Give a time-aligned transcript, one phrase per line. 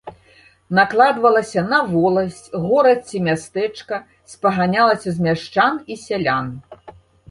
[0.79, 4.03] Накладвалася на воласць, горад ці мястэчка,
[4.35, 6.55] спаганялася з мяшчан і сялян.